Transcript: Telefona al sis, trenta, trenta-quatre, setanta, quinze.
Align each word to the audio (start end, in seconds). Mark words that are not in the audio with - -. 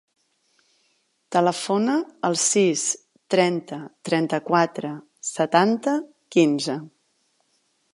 Telefona 1.35 1.97
al 2.31 2.39
sis, 2.45 2.87
trenta, 3.35 3.81
trenta-quatre, 4.11 4.95
setanta, 5.33 5.99
quinze. 6.37 6.83